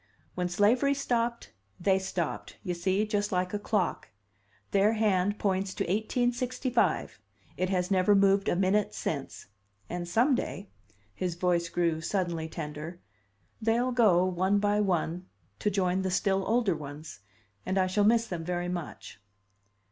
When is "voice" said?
11.35-11.69